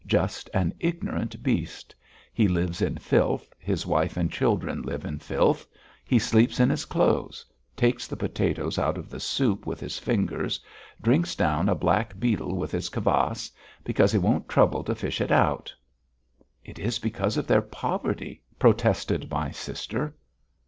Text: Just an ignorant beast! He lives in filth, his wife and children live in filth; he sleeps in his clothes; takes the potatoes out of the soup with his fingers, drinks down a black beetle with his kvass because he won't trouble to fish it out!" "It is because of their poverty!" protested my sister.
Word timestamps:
Just 0.07 0.49
an 0.51 0.73
ignorant 0.79 1.43
beast! 1.43 1.93
He 2.33 2.47
lives 2.47 2.81
in 2.81 2.97
filth, 2.97 3.53
his 3.59 3.85
wife 3.85 4.17
and 4.17 4.31
children 4.31 4.81
live 4.81 5.05
in 5.05 5.19
filth; 5.19 5.67
he 6.03 6.17
sleeps 6.17 6.59
in 6.59 6.71
his 6.71 6.85
clothes; 6.85 7.45
takes 7.77 8.07
the 8.07 8.17
potatoes 8.17 8.79
out 8.79 8.97
of 8.97 9.11
the 9.11 9.19
soup 9.19 9.67
with 9.67 9.79
his 9.79 9.99
fingers, 9.99 10.59
drinks 11.03 11.35
down 11.35 11.69
a 11.69 11.75
black 11.75 12.19
beetle 12.19 12.55
with 12.57 12.71
his 12.71 12.89
kvass 12.89 13.51
because 13.83 14.11
he 14.11 14.17
won't 14.17 14.49
trouble 14.49 14.83
to 14.85 14.95
fish 14.95 15.21
it 15.21 15.29
out!" 15.31 15.71
"It 16.65 16.79
is 16.79 16.97
because 16.97 17.37
of 17.37 17.45
their 17.45 17.61
poverty!" 17.61 18.41
protested 18.57 19.29
my 19.29 19.51
sister. 19.51 20.15